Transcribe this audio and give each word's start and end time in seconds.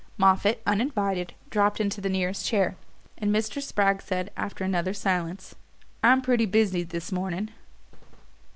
Moffatt, 0.17 0.63
uninvited, 0.65 1.35
dropped 1.51 1.79
into 1.79 2.01
the 2.01 2.09
nearest 2.09 2.43
chair, 2.43 2.75
and 3.19 3.29
Mr. 3.29 3.61
Spragg 3.61 4.01
said, 4.01 4.31
after 4.35 4.63
another 4.63 4.95
silence: 4.95 5.53
"I'm 6.03 6.23
pretty 6.23 6.47
busy 6.47 6.81
this 6.81 7.11
morning." 7.11 7.51